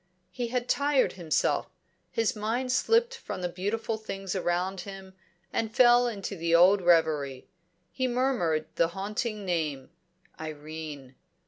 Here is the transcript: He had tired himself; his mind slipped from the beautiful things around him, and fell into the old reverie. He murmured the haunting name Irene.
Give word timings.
He 0.31 0.47
had 0.47 0.67
tired 0.67 1.13
himself; 1.13 1.69
his 2.09 2.35
mind 2.35 2.71
slipped 2.71 3.15
from 3.15 3.41
the 3.43 3.47
beautiful 3.47 3.97
things 3.97 4.35
around 4.35 4.81
him, 4.81 5.13
and 5.53 5.75
fell 5.75 6.07
into 6.07 6.35
the 6.35 6.55
old 6.55 6.81
reverie. 6.81 7.47
He 7.91 8.07
murmured 8.07 8.65
the 8.77 8.87
haunting 8.97 9.45
name 9.45 9.91
Irene. 10.39 11.13